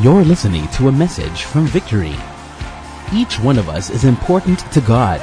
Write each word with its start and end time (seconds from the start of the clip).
You're 0.00 0.24
listening 0.24 0.66
to 0.68 0.88
a 0.88 0.92
message 0.92 1.44
from 1.44 1.66
Victory. 1.66 2.16
Each 3.12 3.38
one 3.38 3.58
of 3.58 3.68
us 3.68 3.90
is 3.90 4.04
important 4.04 4.60
to 4.72 4.80
God. 4.80 5.20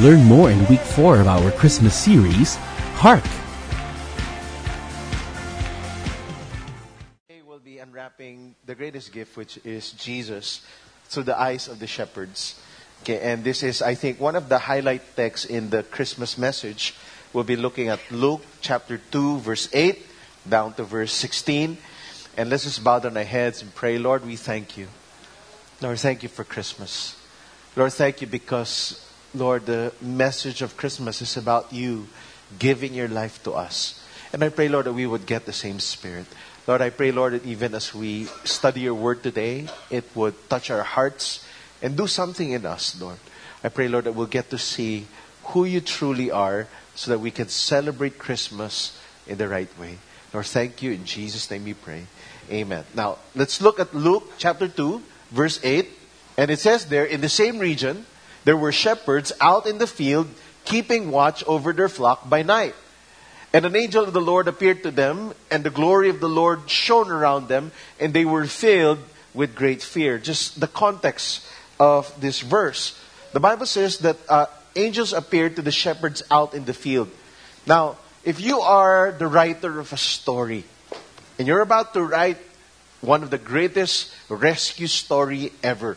Learn 0.00 0.24
more 0.24 0.50
in 0.50 0.64
week 0.64 0.80
four 0.80 1.20
of 1.20 1.26
our 1.28 1.50
Christmas 1.50 1.94
series, 1.94 2.56
Hark! 2.96 3.22
Today 7.28 7.42
we'll 7.44 7.58
be 7.58 7.80
unwrapping 7.80 8.54
the 8.64 8.74
greatest 8.74 9.12
gift, 9.12 9.36
which 9.36 9.60
is 9.62 9.92
Jesus, 9.92 10.64
through 11.12 11.24
the 11.24 11.38
eyes 11.38 11.68
of 11.68 11.78
the 11.78 11.86
shepherds. 11.86 12.58
Okay, 13.02 13.20
and 13.20 13.44
this 13.44 13.62
is, 13.62 13.82
I 13.82 13.94
think, 13.94 14.18
one 14.18 14.36
of 14.36 14.48
the 14.48 14.58
highlight 14.58 15.02
texts 15.16 15.44
in 15.44 15.68
the 15.68 15.82
Christmas 15.82 16.38
message. 16.38 16.94
We'll 17.34 17.44
be 17.44 17.56
looking 17.56 17.88
at 17.88 18.00
Luke 18.10 18.40
chapter 18.62 18.96
2, 18.96 19.40
verse 19.40 19.68
8, 19.70 20.00
down 20.48 20.72
to 20.80 20.84
verse 20.84 21.12
16. 21.12 21.76
And 22.38 22.50
let's 22.50 22.62
just 22.62 22.84
bow 22.84 23.00
down 23.00 23.16
our 23.16 23.24
heads 23.24 23.62
and 23.62 23.74
pray. 23.74 23.98
Lord, 23.98 24.24
we 24.24 24.36
thank 24.36 24.78
you. 24.78 24.86
Lord, 25.82 25.98
thank 25.98 26.22
you 26.22 26.28
for 26.28 26.44
Christmas. 26.44 27.18
Lord, 27.74 27.92
thank 27.92 28.20
you 28.20 28.28
because, 28.28 29.04
Lord, 29.34 29.66
the 29.66 29.92
message 30.00 30.62
of 30.62 30.76
Christmas 30.76 31.20
is 31.20 31.36
about 31.36 31.72
you 31.72 32.06
giving 32.56 32.94
your 32.94 33.08
life 33.08 33.42
to 33.42 33.54
us. 33.54 34.06
And 34.32 34.44
I 34.44 34.50
pray, 34.50 34.68
Lord, 34.68 34.86
that 34.86 34.92
we 34.92 35.04
would 35.04 35.26
get 35.26 35.46
the 35.46 35.52
same 35.52 35.80
spirit. 35.80 36.26
Lord, 36.68 36.80
I 36.80 36.90
pray, 36.90 37.10
Lord, 37.10 37.32
that 37.32 37.44
even 37.44 37.74
as 37.74 37.92
we 37.92 38.26
study 38.44 38.82
your 38.82 38.94
word 38.94 39.24
today, 39.24 39.66
it 39.90 40.04
would 40.14 40.48
touch 40.48 40.70
our 40.70 40.84
hearts 40.84 41.44
and 41.82 41.96
do 41.96 42.06
something 42.06 42.52
in 42.52 42.64
us, 42.64 43.00
Lord. 43.00 43.18
I 43.64 43.68
pray, 43.68 43.88
Lord, 43.88 44.04
that 44.04 44.14
we'll 44.14 44.26
get 44.26 44.48
to 44.50 44.58
see 44.58 45.08
who 45.42 45.64
you 45.64 45.80
truly 45.80 46.30
are 46.30 46.68
so 46.94 47.10
that 47.10 47.18
we 47.18 47.32
can 47.32 47.48
celebrate 47.48 48.16
Christmas 48.16 48.96
in 49.26 49.38
the 49.38 49.48
right 49.48 49.76
way. 49.76 49.98
Lord, 50.32 50.46
thank 50.46 50.82
you. 50.82 50.92
In 50.92 51.04
Jesus' 51.04 51.50
name 51.50 51.64
we 51.64 51.74
pray. 51.74 52.04
Amen. 52.50 52.84
Now, 52.94 53.18
let's 53.34 53.60
look 53.60 53.80
at 53.80 53.94
Luke 53.94 54.32
chapter 54.38 54.68
2, 54.68 55.02
verse 55.30 55.60
8. 55.62 55.88
And 56.36 56.50
it 56.50 56.60
says 56.60 56.86
there, 56.86 57.04
in 57.04 57.20
the 57.20 57.28
same 57.28 57.58
region, 57.58 58.06
there 58.44 58.56
were 58.56 58.72
shepherds 58.72 59.32
out 59.40 59.66
in 59.66 59.78
the 59.78 59.86
field 59.86 60.28
keeping 60.64 61.10
watch 61.10 61.42
over 61.44 61.72
their 61.72 61.88
flock 61.88 62.28
by 62.28 62.42
night. 62.42 62.74
And 63.52 63.64
an 63.64 63.74
angel 63.74 64.04
of 64.04 64.12
the 64.12 64.20
Lord 64.20 64.46
appeared 64.46 64.82
to 64.82 64.90
them, 64.90 65.32
and 65.50 65.64
the 65.64 65.70
glory 65.70 66.10
of 66.10 66.20
the 66.20 66.28
Lord 66.28 66.68
shone 66.68 67.10
around 67.10 67.48
them, 67.48 67.72
and 67.98 68.12
they 68.12 68.26
were 68.26 68.44
filled 68.44 68.98
with 69.32 69.54
great 69.54 69.82
fear. 69.82 70.18
Just 70.18 70.60
the 70.60 70.68
context 70.68 71.46
of 71.80 72.12
this 72.20 72.40
verse. 72.40 72.98
The 73.32 73.40
Bible 73.40 73.64
says 73.64 73.98
that 73.98 74.18
uh, 74.28 74.46
angels 74.76 75.14
appeared 75.14 75.56
to 75.56 75.62
the 75.62 75.72
shepherds 75.72 76.22
out 76.30 76.52
in 76.52 76.66
the 76.66 76.74
field. 76.74 77.10
Now, 77.66 77.96
if 78.28 78.42
you 78.42 78.60
are 78.60 79.10
the 79.10 79.26
writer 79.26 79.80
of 79.80 79.90
a 79.90 79.96
story, 79.96 80.62
and 81.38 81.48
you're 81.48 81.62
about 81.62 81.94
to 81.94 82.02
write 82.02 82.36
one 83.00 83.22
of 83.22 83.30
the 83.30 83.38
greatest 83.38 84.12
rescue 84.28 84.86
story 84.86 85.50
ever, 85.62 85.96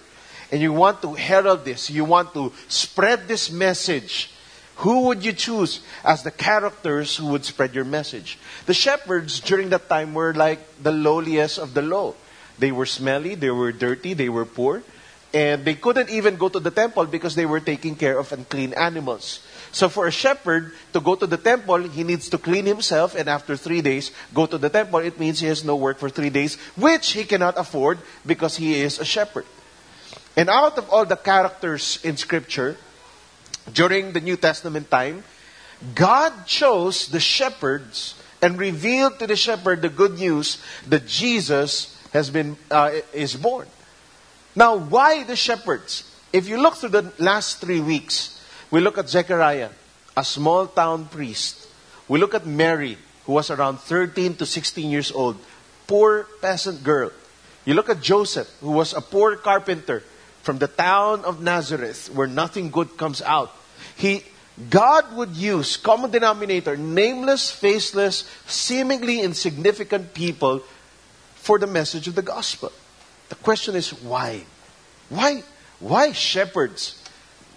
and 0.49 0.61
you 0.61 0.71
want 0.71 1.01
to 1.01 1.13
herald 1.13 1.65
this, 1.65 1.89
you 1.89 2.05
want 2.05 2.33
to 2.33 2.53
spread 2.69 3.27
this 3.27 3.51
message, 3.51 4.31
who 4.77 5.07
would 5.07 5.25
you 5.25 5.33
choose 5.33 5.81
as 6.05 6.23
the 6.23 6.31
characters 6.31 7.17
who 7.17 7.27
would 7.27 7.43
spread 7.43 7.75
your 7.75 7.83
message? 7.83 8.39
The 8.65 8.73
shepherds 8.73 9.41
during 9.41 9.67
that 9.71 9.89
time 9.89 10.13
were 10.13 10.33
like 10.33 10.81
the 10.81 10.93
lowliest 10.93 11.59
of 11.59 11.73
the 11.73 11.81
low. 11.81 12.15
They 12.57 12.71
were 12.71 12.85
smelly, 12.85 13.35
they 13.35 13.51
were 13.51 13.73
dirty, 13.73 14.13
they 14.13 14.29
were 14.29 14.45
poor, 14.45 14.83
and 15.33 15.63
they 15.63 15.75
couldn't 15.75 16.09
even 16.09 16.35
go 16.35 16.49
to 16.49 16.59
the 16.59 16.71
temple 16.71 17.05
because 17.05 17.35
they 17.35 17.45
were 17.45 17.59
taking 17.59 17.95
care 17.95 18.17
of 18.17 18.31
unclean 18.31 18.73
animals. 18.73 19.39
So 19.71 19.87
for 19.87 20.05
a 20.07 20.11
shepherd 20.11 20.73
to 20.91 20.99
go 20.99 21.15
to 21.15 21.25
the 21.25 21.37
temple, 21.37 21.87
he 21.87 22.03
needs 22.03 22.27
to 22.29 22.37
clean 22.37 22.65
himself 22.65 23.15
and 23.15 23.29
after 23.29 23.55
three 23.55 23.81
days 23.81 24.11
go 24.33 24.45
to 24.45 24.57
the 24.57 24.69
temple. 24.69 24.99
It 24.99 25.19
means 25.19 25.39
he 25.39 25.47
has 25.47 25.63
no 25.63 25.75
work 25.75 25.97
for 25.97 26.09
three 26.09 26.29
days, 26.29 26.55
which 26.75 27.11
he 27.11 27.23
cannot 27.23 27.57
afford 27.57 27.99
because 28.25 28.57
he 28.57 28.81
is 28.81 28.99
a 28.99 29.05
shepherd. 29.05 29.45
And 30.35 30.49
out 30.49 30.77
of 30.77 30.89
all 30.89 31.05
the 31.05 31.15
characters 31.15 31.99
in 32.03 32.17
scripture, 32.17 32.77
during 33.71 34.11
the 34.11 34.21
New 34.21 34.35
Testament 34.35 34.91
time, 34.91 35.23
God 35.95 36.45
chose 36.45 37.07
the 37.07 37.19
shepherds 37.19 38.15
and 38.41 38.57
revealed 38.57 39.19
to 39.19 39.27
the 39.27 39.35
shepherd 39.35 39.81
the 39.81 39.89
good 39.89 40.19
news 40.19 40.61
that 40.87 41.07
Jesus 41.07 41.97
has 42.11 42.29
been 42.29 42.57
uh, 42.69 42.91
is 43.13 43.35
born. 43.35 43.67
Now, 44.55 44.75
why 44.75 45.23
the 45.23 45.35
shepherds? 45.35 46.03
If 46.33 46.47
you 46.47 46.61
look 46.61 46.75
through 46.75 46.89
the 46.89 47.13
last 47.19 47.59
three 47.61 47.79
weeks, 47.79 48.39
we 48.69 48.81
look 48.81 48.97
at 48.97 49.09
Zechariah, 49.09 49.69
a 50.15 50.23
small 50.23 50.67
town 50.67 51.05
priest. 51.05 51.67
We 52.07 52.19
look 52.19 52.33
at 52.33 52.45
Mary, 52.45 52.97
who 53.25 53.33
was 53.33 53.49
around 53.49 53.79
13 53.79 54.35
to 54.35 54.45
16 54.45 54.89
years 54.89 55.11
old, 55.11 55.37
poor 55.87 56.27
peasant 56.41 56.83
girl. 56.83 57.11
You 57.63 57.75
look 57.75 57.89
at 57.89 58.01
Joseph, 58.01 58.49
who 58.59 58.71
was 58.71 58.93
a 58.93 59.01
poor 59.01 59.35
carpenter 59.35 60.03
from 60.41 60.57
the 60.57 60.67
town 60.67 61.23
of 61.23 61.41
Nazareth, 61.41 62.09
where 62.13 62.27
nothing 62.27 62.71
good 62.71 62.97
comes 62.97 63.21
out. 63.21 63.55
He, 63.95 64.23
God 64.69 65.15
would 65.15 65.35
use 65.35 65.77
common 65.77 66.11
denominator, 66.11 66.75
nameless, 66.75 67.51
faceless, 67.51 68.27
seemingly 68.47 69.21
insignificant 69.21 70.13
people 70.13 70.63
for 71.35 71.59
the 71.59 71.67
message 71.67 72.07
of 72.07 72.15
the 72.15 72.21
gospel. 72.21 72.71
The 73.31 73.35
question 73.35 73.77
is 73.77 73.93
why? 74.03 74.43
Why? 75.07 75.43
Why 75.79 76.11
shepherds? 76.11 77.01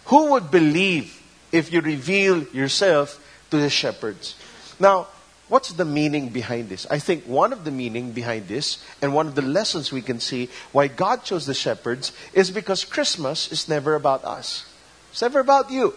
Who 0.04 0.30
would 0.30 0.52
believe 0.52 1.20
if 1.50 1.72
you 1.72 1.80
reveal 1.80 2.44
yourself 2.54 3.18
to 3.50 3.58
the 3.58 3.68
shepherds? 3.68 4.36
Now, 4.78 5.08
what's 5.48 5.72
the 5.72 5.84
meaning 5.84 6.28
behind 6.28 6.68
this? 6.68 6.86
I 6.88 7.00
think 7.00 7.24
one 7.24 7.52
of 7.52 7.64
the 7.64 7.72
meaning 7.72 8.12
behind 8.12 8.46
this 8.46 8.84
and 9.02 9.12
one 9.12 9.26
of 9.26 9.34
the 9.34 9.42
lessons 9.42 9.90
we 9.90 10.00
can 10.00 10.20
see 10.20 10.48
why 10.70 10.86
God 10.86 11.24
chose 11.24 11.44
the 11.44 11.54
shepherds 11.54 12.12
is 12.32 12.52
because 12.52 12.84
Christmas 12.84 13.50
is 13.50 13.68
never 13.68 13.96
about 13.96 14.24
us. 14.24 14.72
It's 15.10 15.22
never 15.22 15.40
about 15.40 15.72
you. 15.72 15.94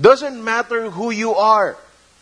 Doesn't 0.00 0.42
matter 0.42 0.88
who 0.88 1.10
you 1.10 1.34
are. 1.34 1.76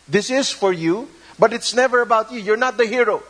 This 0.08 0.30
is 0.30 0.50
for 0.50 0.72
you, 0.72 1.08
but 1.38 1.52
it's 1.52 1.74
never 1.74 2.02
about 2.02 2.32
you. 2.32 2.40
You're 2.40 2.56
not 2.56 2.76
the 2.76 2.86
hero. 2.86 3.22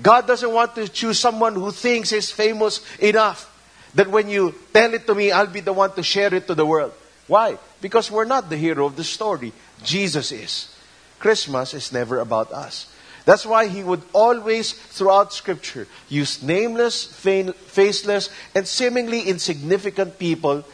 God 0.00 0.26
doesn't 0.26 0.52
want 0.52 0.74
to 0.76 0.88
choose 0.88 1.18
someone 1.18 1.54
who 1.54 1.70
thinks 1.70 2.10
he's 2.10 2.30
famous 2.30 2.80
enough 2.98 3.48
that 3.94 4.08
when 4.08 4.28
you 4.28 4.54
tell 4.72 4.94
it 4.94 5.06
to 5.06 5.14
me, 5.14 5.30
I'll 5.30 5.46
be 5.46 5.60
the 5.60 5.72
one 5.72 5.92
to 5.92 6.02
share 6.02 6.32
it 6.32 6.46
to 6.46 6.54
the 6.54 6.64
world. 6.64 6.92
Why? 7.26 7.58
Because 7.80 8.10
we're 8.10 8.24
not 8.24 8.48
the 8.48 8.56
hero 8.56 8.86
of 8.86 8.96
the 8.96 9.04
story. 9.04 9.52
Jesus 9.84 10.32
is. 10.32 10.74
Christmas 11.18 11.74
is 11.74 11.92
never 11.92 12.18
about 12.18 12.50
us. 12.52 12.88
That's 13.24 13.46
why 13.46 13.68
he 13.68 13.84
would 13.84 14.02
always, 14.12 14.72
throughout 14.72 15.32
Scripture, 15.32 15.86
use 16.08 16.42
nameless, 16.42 17.04
faceless, 17.04 18.30
and 18.54 18.66
seemingly 18.66 19.28
insignificant 19.28 20.18
people 20.18 20.64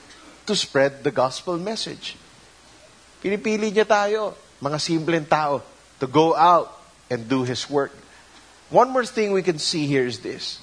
to 0.47 0.56
spread 0.56 1.05
the 1.05 1.11
gospel 1.11 1.59
message. 1.59 2.17
Pinipili 3.21 3.69
niya 3.69 3.85
tayo, 3.85 4.33
mga 4.65 4.81
simpleng 4.81 5.29
tao, 5.29 5.61
to 6.00 6.06
go 6.06 6.33
out 6.33 6.73
and 7.11 7.29
do 7.29 7.45
his 7.45 7.69
work. 7.69 7.93
One 8.71 8.91
more 8.91 9.05
thing 9.05 9.33
we 9.33 9.43
can 9.43 9.59
see 9.59 9.87
here 9.87 10.06
is 10.06 10.21
this. 10.21 10.61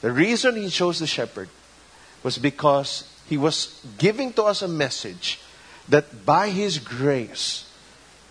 The 0.00 0.12
reason 0.12 0.56
he 0.56 0.68
chose 0.68 0.98
the 0.98 1.06
shepherd 1.06 1.48
was 2.22 2.38
because 2.38 3.04
he 3.26 3.36
was 3.36 3.84
giving 3.98 4.32
to 4.34 4.44
us 4.44 4.62
a 4.62 4.68
message 4.68 5.40
that 5.88 6.24
by 6.24 6.48
his 6.48 6.78
grace, 6.78 7.70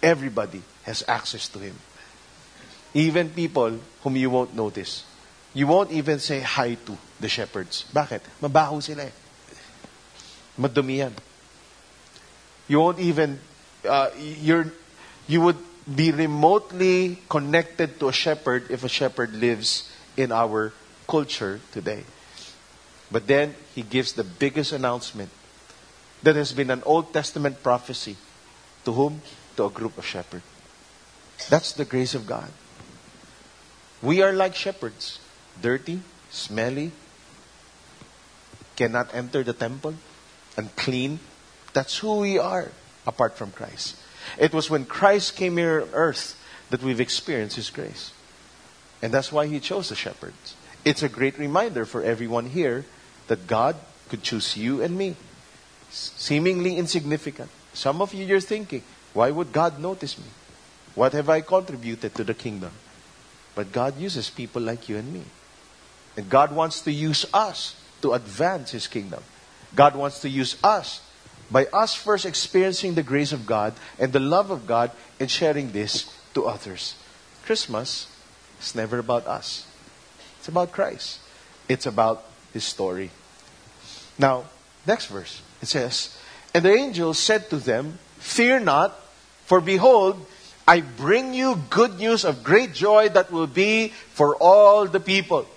everybody 0.01 0.61
has 0.83 1.03
access 1.07 1.47
to 1.49 1.59
him. 1.59 1.75
Even 2.93 3.29
people 3.29 3.79
whom 4.01 4.15
you 4.15 4.29
won't 4.29 4.55
notice. 4.55 5.05
You 5.53 5.67
won't 5.67 5.91
even 5.91 6.19
say 6.19 6.39
hi 6.39 6.75
to 6.75 6.97
the 7.19 7.29
shepherds. 7.29 7.85
Bakit? 7.93 8.21
Mabaho 8.41 8.81
sila 8.81 9.03
eh. 9.03 9.11
Madumi 10.59 10.97
yan. 10.97 11.13
You 12.67 12.79
won't 12.79 12.99
even, 12.99 13.39
uh, 13.87 14.09
you're, 14.17 14.71
you 15.27 15.41
would 15.41 15.57
be 15.95 16.11
remotely 16.11 17.19
connected 17.29 17.99
to 17.99 18.09
a 18.09 18.13
shepherd 18.13 18.69
if 18.69 18.83
a 18.83 18.89
shepherd 18.89 19.33
lives 19.33 19.89
in 20.17 20.31
our 20.31 20.73
culture 21.07 21.61
today. 21.71 22.03
But 23.11 23.27
then 23.27 23.55
he 23.73 23.83
gives 23.83 24.13
the 24.13 24.23
biggest 24.23 24.73
announcement 24.73 25.29
that 26.23 26.35
has 26.35 26.51
been 26.51 26.69
an 26.71 26.83
Old 26.85 27.13
Testament 27.13 27.63
prophecy. 27.63 28.17
To 28.83 28.91
whom? 28.91 29.21
To 29.55 29.65
a 29.65 29.69
group 29.69 29.97
of 29.97 30.05
shepherds. 30.05 30.43
That's 31.49 31.73
the 31.73 31.85
grace 31.85 32.15
of 32.15 32.27
God. 32.27 32.51
We 34.01 34.21
are 34.21 34.33
like 34.33 34.55
shepherds 34.55 35.19
dirty, 35.61 36.01
smelly, 36.29 36.91
cannot 38.75 39.13
enter 39.13 39.43
the 39.43 39.53
temple, 39.53 39.95
unclean. 40.55 41.19
That's 41.73 41.97
who 41.97 42.19
we 42.19 42.37
are 42.37 42.71
apart 43.05 43.37
from 43.37 43.51
Christ. 43.51 43.95
It 44.37 44.53
was 44.53 44.69
when 44.69 44.85
Christ 44.85 45.35
came 45.35 45.57
here 45.57 45.81
on 45.81 45.89
earth 45.93 46.39
that 46.69 46.83
we've 46.83 46.99
experienced 46.99 47.55
His 47.55 47.69
grace. 47.69 48.11
And 49.01 49.13
that's 49.13 49.31
why 49.31 49.47
He 49.47 49.59
chose 49.59 49.89
the 49.89 49.95
shepherds. 49.95 50.55
It's 50.83 51.03
a 51.03 51.09
great 51.09 51.37
reminder 51.37 51.85
for 51.85 52.03
everyone 52.03 52.47
here 52.47 52.85
that 53.27 53.47
God 53.47 53.75
could 54.09 54.23
choose 54.23 54.57
you 54.57 54.81
and 54.81 54.97
me. 54.97 55.15
Seemingly 55.89 56.77
insignificant. 56.77 57.49
Some 57.73 58.01
of 58.01 58.13
you, 58.13 58.25
you're 58.25 58.39
thinking, 58.39 58.83
why 59.13 59.31
would 59.31 59.51
God 59.51 59.79
notice 59.79 60.17
me? 60.17 60.25
What 60.95 61.13
have 61.13 61.29
I 61.29 61.41
contributed 61.41 62.15
to 62.15 62.23
the 62.23 62.33
kingdom? 62.33 62.71
But 63.55 63.71
God 63.71 63.97
uses 63.99 64.29
people 64.29 64.61
like 64.61 64.89
you 64.89 64.97
and 64.97 65.11
me. 65.13 65.23
And 66.15 66.29
God 66.29 66.51
wants 66.51 66.81
to 66.81 66.91
use 66.91 67.25
us 67.33 67.75
to 68.01 68.13
advance 68.13 68.71
His 68.71 68.87
kingdom. 68.87 69.23
God 69.75 69.95
wants 69.95 70.21
to 70.21 70.29
use 70.29 70.57
us 70.63 71.01
by 71.49 71.65
us 71.67 71.95
first 71.95 72.25
experiencing 72.25 72.95
the 72.95 73.03
grace 73.03 73.31
of 73.31 73.45
God 73.45 73.73
and 73.99 74.11
the 74.11 74.19
love 74.19 74.51
of 74.51 74.67
God 74.67 74.91
and 75.19 75.29
sharing 75.29 75.71
this 75.71 76.13
to 76.33 76.45
others. 76.45 76.95
Christmas 77.45 78.07
is 78.61 78.75
never 78.75 78.99
about 78.99 79.27
us, 79.27 79.65
it's 80.39 80.47
about 80.47 80.71
Christ, 80.71 81.19
it's 81.69 81.85
about 81.85 82.23
His 82.53 82.63
story. 82.63 83.11
Now, 84.19 84.45
next 84.85 85.07
verse 85.07 85.41
it 85.61 85.67
says, 85.67 86.17
And 86.53 86.65
the 86.65 86.73
angel 86.73 87.13
said 87.13 87.49
to 87.49 87.57
them, 87.57 87.99
Fear 88.17 88.61
not, 88.61 88.99
for 89.45 89.61
behold, 89.61 90.25
I 90.67 90.81
bring 90.81 91.33
you 91.33 91.63
good 91.69 91.97
news 91.97 92.25
of 92.25 92.43
great 92.43 92.73
joy 92.73 93.07
that 93.09 93.31
will 93.31 93.47
be 93.47 93.89
for 94.11 94.35
all 94.35 94.85
the 94.85 94.99
people. 94.99 95.47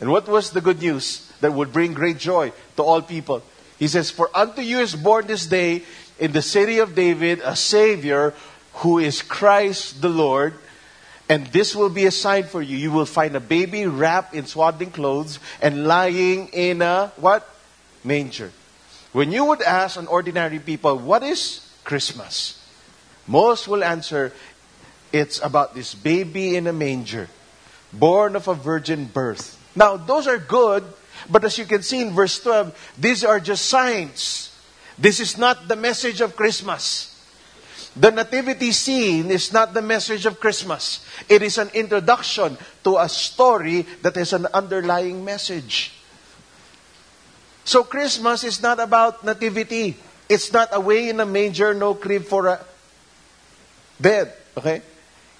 And 0.00 0.10
what 0.10 0.28
was 0.28 0.50
the 0.50 0.60
good 0.60 0.80
news 0.80 1.30
that 1.40 1.52
would 1.52 1.72
bring 1.72 1.94
great 1.94 2.18
joy 2.18 2.52
to 2.76 2.82
all 2.82 3.00
people? 3.00 3.42
He 3.80 3.88
says, 3.88 4.10
For 4.10 4.30
unto 4.36 4.60
you 4.60 4.78
is 4.78 4.94
born 4.94 5.26
this 5.26 5.46
day 5.46 5.82
in 6.20 6.32
the 6.32 6.42
city 6.42 6.78
of 6.78 6.94
David 6.94 7.40
a 7.42 7.56
Savior 7.56 8.34
who 8.84 8.98
is 8.98 9.22
Christ 9.22 10.02
the 10.02 10.10
Lord. 10.10 10.54
And 11.30 11.46
this 11.46 11.74
will 11.74 11.88
be 11.88 12.04
a 12.04 12.10
sign 12.10 12.44
for 12.44 12.60
you. 12.60 12.76
You 12.76 12.92
will 12.92 13.06
find 13.06 13.34
a 13.34 13.40
baby 13.40 13.86
wrapped 13.86 14.34
in 14.34 14.44
swaddling 14.44 14.90
clothes 14.90 15.38
and 15.62 15.86
lying 15.86 16.48
in 16.48 16.82
a 16.82 17.08
what? 17.16 17.48
Manger. 18.04 18.52
When 19.12 19.32
you 19.32 19.46
would 19.46 19.62
ask 19.62 19.98
an 19.98 20.06
ordinary 20.06 20.58
people, 20.58 20.98
what 20.98 21.22
is 21.22 21.66
Christmas? 21.82 22.62
Most 23.26 23.66
will 23.66 23.82
answer, 23.82 24.32
it's 25.12 25.40
about 25.42 25.74
this 25.74 25.94
baby 25.94 26.54
in 26.54 26.66
a 26.66 26.72
manger, 26.72 27.28
born 27.92 28.36
of 28.36 28.46
a 28.46 28.54
virgin 28.54 29.06
birth. 29.06 29.56
Now, 29.74 29.96
those 29.96 30.26
are 30.26 30.38
good, 30.38 30.84
but 31.28 31.44
as 31.44 31.58
you 31.58 31.64
can 31.64 31.82
see 31.82 32.00
in 32.02 32.12
verse 32.12 32.40
12, 32.40 32.94
these 32.98 33.24
are 33.24 33.40
just 33.40 33.66
signs. 33.66 34.56
This 34.98 35.20
is 35.20 35.36
not 35.36 35.68
the 35.68 35.76
message 35.76 36.20
of 36.20 36.36
Christmas. 36.36 37.10
The 37.96 38.10
nativity 38.10 38.70
scene 38.70 39.30
is 39.30 39.52
not 39.52 39.74
the 39.74 39.82
message 39.82 40.26
of 40.26 40.38
Christmas. 40.38 41.04
It 41.28 41.42
is 41.42 41.58
an 41.58 41.70
introduction 41.74 42.56
to 42.84 42.98
a 42.98 43.08
story 43.08 43.82
that 44.02 44.14
has 44.14 44.32
an 44.32 44.46
underlying 44.54 45.24
message. 45.24 45.92
So 47.64 47.82
Christmas 47.82 48.44
is 48.44 48.62
not 48.62 48.78
about 48.78 49.24
nativity. 49.24 49.96
It's 50.28 50.52
not 50.52 50.68
away 50.72 51.08
in 51.08 51.18
a 51.18 51.26
manger, 51.26 51.74
no 51.74 51.94
crib 51.94 52.24
for 52.24 52.46
a 52.46 52.64
bed. 53.98 54.32
Okay? 54.56 54.82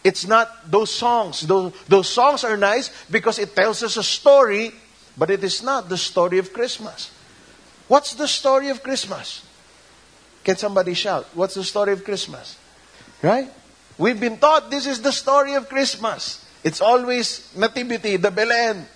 It's 0.02 0.26
not 0.26 0.70
those 0.70 0.92
songs. 0.92 1.42
Those, 1.42 1.72
those 1.86 2.08
songs 2.08 2.42
are 2.44 2.56
nice 2.56 2.90
because 3.10 3.38
it 3.38 3.54
tells 3.54 3.82
us 3.82 3.96
a 3.96 4.02
story, 4.02 4.72
but 5.20 5.28
it 5.28 5.44
is 5.44 5.62
not 5.62 5.90
the 5.90 5.98
story 5.98 6.38
of 6.38 6.50
Christmas. 6.50 7.12
What's 7.88 8.14
the 8.14 8.26
story 8.26 8.70
of 8.70 8.82
Christmas? 8.82 9.44
Can 10.42 10.56
somebody 10.56 10.94
shout? 10.94 11.28
What's 11.34 11.60
the 11.60 11.62
story 11.62 11.92
of 11.92 12.04
Christmas? 12.04 12.56
Right? 13.20 13.52
We've 13.98 14.18
been 14.18 14.38
taught 14.38 14.70
this 14.70 14.86
is 14.86 15.02
the 15.02 15.12
story 15.12 15.52
of 15.52 15.68
Christmas. 15.68 16.42
It's 16.64 16.80
always 16.80 17.52
nativity, 17.54 18.16
the 18.16 18.30
Belen, 18.30 18.86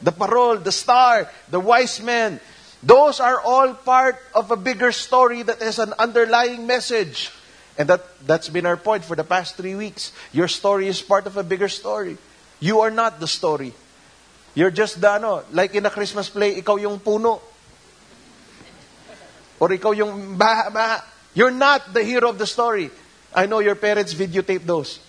the 0.00 0.12
parol, 0.12 0.56
the 0.56 0.72
star, 0.72 1.28
the 1.50 1.60
wise 1.60 2.00
men. 2.00 2.40
Those 2.82 3.20
are 3.20 3.38
all 3.38 3.74
part 3.74 4.16
of 4.34 4.50
a 4.50 4.56
bigger 4.56 4.90
story 4.90 5.42
that 5.42 5.60
has 5.60 5.78
an 5.78 5.92
underlying 5.98 6.66
message. 6.66 7.30
And 7.76 7.90
that, 7.90 8.00
that's 8.26 8.48
been 8.48 8.64
our 8.64 8.78
point 8.78 9.04
for 9.04 9.16
the 9.16 9.24
past 9.24 9.56
three 9.56 9.74
weeks. 9.74 10.12
Your 10.32 10.48
story 10.48 10.88
is 10.88 11.02
part 11.02 11.26
of 11.26 11.36
a 11.36 11.44
bigger 11.44 11.68
story. 11.68 12.16
You 12.58 12.80
are 12.80 12.90
not 12.90 13.20
the 13.20 13.28
story. 13.28 13.74
You're 14.54 14.70
just 14.70 15.00
the 15.00 15.10
ano, 15.10 15.44
like 15.52 15.74
in 15.74 15.86
a 15.86 15.90
Christmas 15.90 16.28
play, 16.28 16.60
ikaw 16.60 16.80
yung 16.80 17.00
puno. 17.00 17.40
Or 19.60 19.68
ikaw 19.72 19.96
yung 19.96 20.36
baha, 20.36 20.70
baha. 20.70 21.04
You're 21.34 21.54
not 21.54 21.94
the 21.94 22.04
hero 22.04 22.28
of 22.28 22.38
the 22.38 22.46
story. 22.46 22.90
I 23.34 23.46
know 23.46 23.60
your 23.60 23.76
parents 23.76 24.12
videotape 24.12 24.66
those. 24.66 25.00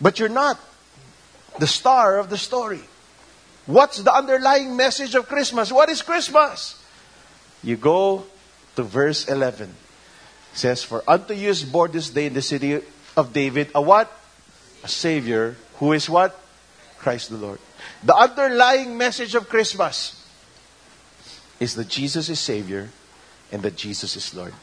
But 0.00 0.18
you're 0.18 0.28
not 0.28 0.60
the 1.58 1.66
star 1.66 2.18
of 2.18 2.28
the 2.28 2.36
story. 2.36 2.82
What's 3.66 4.02
the 4.02 4.12
underlying 4.12 4.76
message 4.76 5.14
of 5.14 5.28
Christmas? 5.28 5.70
What 5.70 5.88
is 5.88 6.02
Christmas? 6.02 6.76
You 7.62 7.76
go 7.76 8.26
to 8.76 8.82
verse 8.82 9.28
11 9.28 9.72
says, 10.54 10.82
For 10.82 11.02
unto 11.08 11.34
you 11.34 11.48
is 11.48 11.64
born 11.64 11.92
this 11.92 12.10
day 12.10 12.26
in 12.26 12.34
the 12.34 12.42
city 12.42 12.80
of 13.16 13.32
David 13.32 13.70
a 13.74 13.80
what? 13.80 14.10
A 14.84 14.88
Savior 14.88 15.56
who 15.76 15.92
is 15.92 16.08
what? 16.08 16.38
Christ 17.02 17.30
the 17.30 17.36
Lord. 17.36 17.58
The 18.04 18.14
underlying 18.14 18.96
message 18.96 19.34
of 19.34 19.48
Christmas 19.48 20.24
is 21.58 21.74
that 21.74 21.88
Jesus 21.88 22.28
is 22.28 22.38
Savior 22.38 22.90
and 23.50 23.62
that 23.62 23.76
Jesus 23.76 24.16
is 24.16 24.34
Lord. 24.34 24.54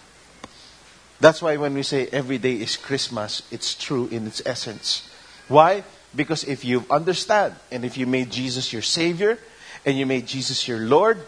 That's 1.20 1.42
why 1.42 1.58
when 1.58 1.74
we 1.74 1.84
say 1.84 2.08
every 2.08 2.38
day 2.38 2.54
is 2.54 2.78
Christmas, 2.78 3.44
it's 3.52 3.76
true 3.76 4.08
in 4.08 4.26
its 4.26 4.42
essence. 4.46 5.10
Why? 5.50 5.84
Because 6.16 6.46
if 6.46 6.64
you 6.64 6.86
understand 6.90 7.56
and 7.72 7.84
if 7.84 7.98
you 7.98 8.08
made 8.08 8.32
Jesus 8.32 8.72
your 8.72 8.82
Savior 8.82 9.38
and 9.86 9.98
you 9.98 10.06
made 10.06 10.26
Jesus 10.26 10.66
your 10.66 10.80
Lord, 10.80 11.20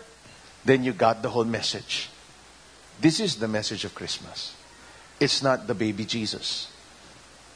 then 0.63 0.83
you 0.83 0.93
got 0.93 1.21
the 1.21 1.29
whole 1.29 1.45
message. 1.45 2.09
This 3.01 3.19
is 3.19 3.35
the 3.35 3.49
message 3.49 3.83
of 3.83 3.93
Christmas. 3.93 4.55
It's 5.19 5.43
not 5.43 5.67
the 5.67 5.75
baby 5.75 6.05
Jesus. 6.05 6.71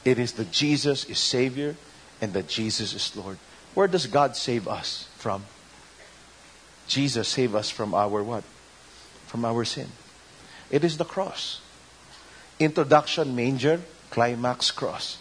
It 0.03 0.19
is 0.19 0.33
that 0.33 0.51
Jesus 0.51 1.05
is 1.05 1.19
Savior 1.19 1.75
and 2.21 2.33
that 2.33 2.47
Jesus 2.47 2.93
is 2.93 3.15
Lord. 3.15 3.37
Where 3.73 3.87
does 3.87 4.07
God 4.07 4.35
save 4.35 4.67
us 4.67 5.07
from? 5.17 5.45
Jesus 6.87 7.27
save 7.27 7.55
us 7.55 7.69
from 7.69 7.93
our 7.93 8.23
what? 8.23 8.43
From 9.27 9.43
our 9.43 9.65
sin. 9.65 9.87
It 10.71 10.83
is 10.83 10.97
the 10.97 11.05
cross. 11.05 11.61
Introduction, 12.59 13.35
manger, 13.35 13.81
climax, 14.11 14.71
cross. 14.71 15.17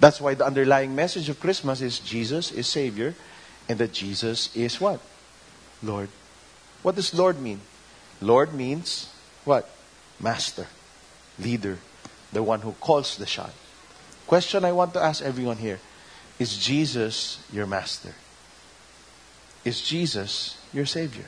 That's 0.00 0.20
why 0.20 0.34
the 0.34 0.44
underlying 0.44 0.96
message 0.96 1.28
of 1.28 1.38
Christmas 1.38 1.80
is 1.80 2.00
Jesus 2.00 2.50
is 2.50 2.66
Savior 2.66 3.14
and 3.68 3.78
that 3.78 3.92
Jesus 3.92 4.54
is 4.56 4.80
what? 4.80 5.00
Lord. 5.82 6.08
What 6.82 6.96
does 6.96 7.14
Lord 7.14 7.40
mean? 7.40 7.60
Lord 8.20 8.52
means 8.52 9.08
what? 9.44 9.68
Master, 10.18 10.66
leader, 11.38 11.78
the 12.32 12.42
one 12.42 12.60
who 12.62 12.72
calls 12.72 13.16
the 13.16 13.26
shot. 13.26 13.52
Question 14.26 14.64
I 14.64 14.72
want 14.72 14.94
to 14.94 15.00
ask 15.00 15.22
everyone 15.22 15.56
here 15.56 15.80
Is 16.38 16.56
Jesus 16.56 17.42
your 17.52 17.66
master? 17.66 18.14
Is 19.64 19.80
Jesus 19.80 20.58
your 20.72 20.86
Savior? 20.86 21.26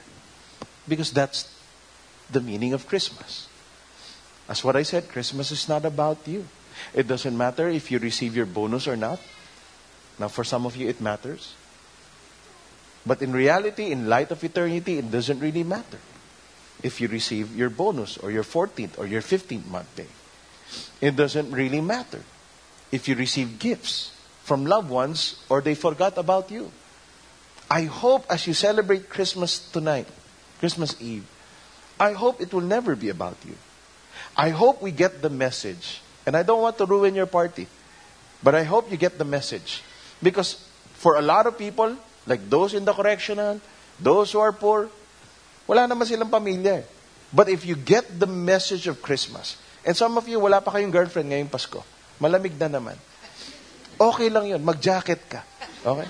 Because 0.88 1.12
that's 1.12 1.48
the 2.30 2.40
meaning 2.40 2.72
of 2.72 2.86
Christmas. 2.86 3.48
As 4.48 4.62
what 4.62 4.76
I 4.76 4.82
said, 4.82 5.08
Christmas 5.08 5.50
is 5.50 5.68
not 5.68 5.84
about 5.84 6.18
you. 6.26 6.44
It 6.92 7.06
doesn't 7.06 7.36
matter 7.36 7.68
if 7.68 7.90
you 7.90 7.98
receive 7.98 8.36
your 8.36 8.46
bonus 8.46 8.88
or 8.88 8.96
not. 8.96 9.20
Now, 10.18 10.28
for 10.28 10.44
some 10.44 10.66
of 10.66 10.76
you, 10.76 10.88
it 10.88 11.00
matters. 11.00 11.54
But 13.06 13.22
in 13.22 13.32
reality, 13.32 13.92
in 13.92 14.08
light 14.08 14.30
of 14.30 14.42
eternity, 14.42 14.98
it 14.98 15.10
doesn't 15.10 15.40
really 15.40 15.62
matter 15.62 15.98
if 16.82 17.00
you 17.00 17.08
receive 17.08 17.56
your 17.56 17.70
bonus 17.70 18.18
or 18.18 18.30
your 18.30 18.44
14th 18.44 18.98
or 18.98 19.06
your 19.06 19.22
15th 19.22 19.66
month 19.66 19.88
pay. 19.96 20.08
It 21.00 21.16
doesn't 21.16 21.50
really 21.52 21.80
matter 21.80 22.20
if 22.94 23.10
you 23.10 23.18
receive 23.18 23.58
gifts 23.58 24.14
from 24.46 24.66
loved 24.66 24.88
ones 24.88 25.42
or 25.50 25.60
they 25.60 25.74
forgot 25.74 26.14
about 26.16 26.50
you. 26.50 26.70
I 27.68 27.90
hope 27.90 28.24
as 28.30 28.46
you 28.46 28.54
celebrate 28.54 29.10
Christmas 29.10 29.58
tonight, 29.58 30.06
Christmas 30.60 30.94
Eve, 31.00 31.26
I 31.98 32.12
hope 32.12 32.40
it 32.40 32.54
will 32.54 32.62
never 32.62 32.94
be 32.94 33.08
about 33.08 33.36
you. 33.44 33.58
I 34.36 34.50
hope 34.50 34.80
we 34.80 34.92
get 34.92 35.22
the 35.22 35.30
message. 35.30 36.00
And 36.26 36.36
I 36.36 36.42
don't 36.42 36.62
want 36.62 36.78
to 36.78 36.86
ruin 36.86 37.14
your 37.14 37.26
party, 37.26 37.66
but 38.42 38.54
I 38.54 38.62
hope 38.62 38.90
you 38.90 38.96
get 38.96 39.18
the 39.18 39.26
message. 39.26 39.82
Because 40.22 40.56
for 40.94 41.16
a 41.16 41.22
lot 41.22 41.46
of 41.46 41.58
people, 41.58 41.96
like 42.26 42.48
those 42.48 42.72
in 42.72 42.84
the 42.86 42.92
correctional, 42.94 43.60
those 44.00 44.32
who 44.32 44.38
are 44.38 44.52
poor, 44.52 44.88
Wala 45.64 45.88
naman 45.88 46.04
silang 46.04 46.28
pamilya. 46.28 46.80
Eh. 46.80 46.82
But 47.32 47.48
if 47.48 47.64
you 47.64 47.74
get 47.74 48.20
the 48.20 48.28
message 48.28 48.86
of 48.86 49.00
Christmas, 49.00 49.56
and 49.82 49.96
some 49.96 50.16
of 50.20 50.28
you, 50.28 50.38
wala 50.38 50.60
pa 50.60 50.76
kayong 50.76 50.92
girlfriend 50.92 51.32
ngayong 51.32 51.50
Pasko, 51.50 51.82
malamig 52.20 52.54
na 52.58 52.68
naman. 52.68 52.96
Okay 53.98 54.28
lang 54.28 54.46
yun, 54.46 54.62
mag-jacket 54.62 55.22
ka. 55.30 55.40
Okay? 55.86 56.08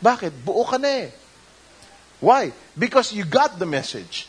Bakit? 0.00 0.32
Buo 0.44 0.64
ka 0.64 0.80
na 0.80 0.88
eh. 0.88 1.10
Why? 2.20 2.52
Because 2.76 3.12
you 3.12 3.24
got 3.24 3.58
the 3.58 3.66
message. 3.68 4.28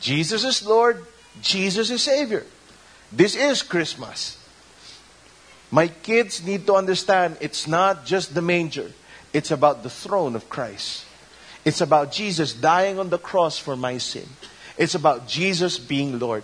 Jesus 0.00 0.42
is 0.42 0.66
Lord, 0.66 1.04
Jesus 1.40 1.90
is 1.90 2.02
Savior. 2.02 2.46
This 3.10 3.34
is 3.34 3.62
Christmas. 3.62 4.38
My 5.70 5.88
kids 5.88 6.44
need 6.44 6.66
to 6.66 6.74
understand 6.74 7.36
it's 7.40 7.66
not 7.66 8.04
just 8.04 8.34
the 8.34 8.42
manger, 8.42 8.92
it's 9.32 9.50
about 9.50 9.82
the 9.82 9.90
throne 9.90 10.36
of 10.36 10.48
Christ. 10.48 11.06
It's 11.64 11.80
about 11.80 12.10
Jesus 12.10 12.52
dying 12.52 12.98
on 12.98 13.10
the 13.10 13.18
cross 13.18 13.58
for 13.58 13.76
my 13.76 13.98
sin. 13.98 14.26
It's 14.76 14.94
about 14.94 15.28
Jesus 15.28 15.78
being 15.78 16.18
Lord. 16.18 16.42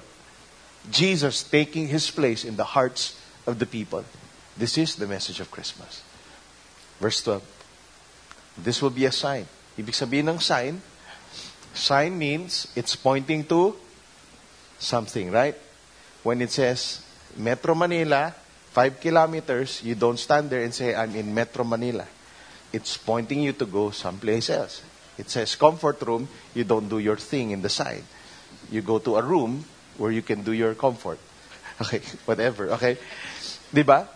Jesus 0.91 1.43
taking 1.43 1.89
his 1.89 2.11
place 2.11 2.45
in 2.45 2.57
the 2.57 2.65
hearts 2.65 3.19
of 3.49 3.59
the 3.59 3.67
people. 3.67 4.05
This 4.57 4.77
is 4.77 4.97
the 4.97 5.07
message 5.07 5.41
of 5.41 5.51
Christmas. 5.51 6.05
Verse 7.01 7.25
12. 7.25 7.43
This 8.59 8.83
will 8.83 8.93
be 8.93 9.07
a 9.07 9.13
sign. 9.13 9.47
Ibig 9.79 9.97
sabihin 9.97 10.29
ng 10.29 10.41
sign, 10.43 10.83
sign 11.73 12.13
means 12.19 12.69
it's 12.77 12.93
pointing 12.93 13.47
to 13.49 13.73
something, 14.79 15.31
right? 15.33 15.57
When 16.23 16.43
it 16.43 16.51
says 16.51 17.01
Metro 17.39 17.75
Manila, 17.75 18.35
five 18.75 19.01
kilometers, 19.01 19.81
you 19.83 19.95
don't 19.95 20.19
stand 20.19 20.51
there 20.51 20.63
and 20.63 20.75
say, 20.75 20.95
I'm 20.95 21.15
in 21.17 21.33
Metro 21.33 21.65
Manila. 21.65 22.05
It's 22.73 22.99
pointing 22.99 23.41
you 23.41 23.55
to 23.55 23.65
go 23.65 23.91
someplace 23.91 24.51
else. 24.51 24.83
It 25.17 25.31
says 25.31 25.57
comfort 25.57 26.03
room, 26.03 26.29
you 26.55 26.65
don't 26.65 26.89
do 26.89 26.99
your 26.99 27.17
thing 27.17 27.53
in 27.53 27.63
the 27.63 27.71
side. 27.71 28.05
You 28.71 28.83
go 28.83 28.99
to 28.99 29.17
a 29.17 29.23
room 29.23 29.65
where 29.97 30.11
you 30.11 30.23
can 30.23 30.43
do 30.43 30.53
your 30.53 30.75
comfort. 30.75 31.19
Okay, 31.81 32.01
whatever, 32.25 32.71
okay? 32.71 32.99
Diba? 33.73 34.07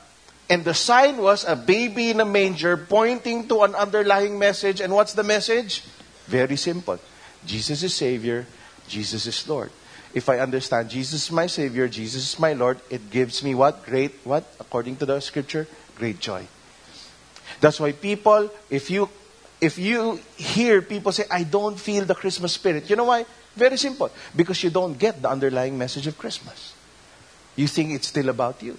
And 0.48 0.64
the 0.64 0.74
sign 0.74 1.16
was 1.18 1.44
a 1.44 1.56
baby 1.56 2.10
in 2.10 2.20
a 2.20 2.24
manger 2.24 2.76
pointing 2.76 3.48
to 3.48 3.62
an 3.62 3.74
underlying 3.74 4.38
message. 4.38 4.80
And 4.80 4.92
what's 4.92 5.14
the 5.14 5.22
message? 5.22 5.82
Very 6.26 6.56
simple. 6.56 6.98
Jesus 7.46 7.82
is 7.82 7.94
Savior, 7.94 8.46
Jesus 8.88 9.26
is 9.26 9.48
Lord. 9.48 9.70
If 10.14 10.28
I 10.28 10.40
understand 10.40 10.90
Jesus 10.90 11.24
is 11.24 11.32
my 11.32 11.46
Savior, 11.46 11.88
Jesus 11.88 12.34
is 12.34 12.38
my 12.38 12.52
Lord, 12.52 12.80
it 12.90 13.10
gives 13.10 13.42
me 13.42 13.54
what? 13.54 13.86
Great, 13.86 14.12
what? 14.24 14.44
According 14.60 14.96
to 14.96 15.06
the 15.06 15.20
scripture, 15.20 15.66
great 15.96 16.20
joy. 16.20 16.46
That's 17.60 17.80
why 17.80 17.92
people, 17.92 18.50
if 18.68 18.90
you 18.90 19.08
if 19.62 19.78
you 19.78 20.18
hear 20.36 20.82
people 20.82 21.12
say, 21.12 21.24
I 21.30 21.44
don't 21.44 21.78
feel 21.78 22.04
the 22.04 22.16
Christmas 22.16 22.52
spirit, 22.52 22.90
you 22.90 22.96
know 22.96 23.04
why? 23.04 23.24
Very 23.54 23.76
simple. 23.76 24.10
Because 24.34 24.62
you 24.62 24.70
don't 24.70 24.98
get 24.98 25.22
the 25.22 25.30
underlying 25.30 25.78
message 25.78 26.08
of 26.08 26.18
Christmas. 26.18 26.71
You 27.56 27.66
think 27.66 27.92
it's 27.92 28.08
still 28.08 28.28
about 28.28 28.62
you. 28.62 28.78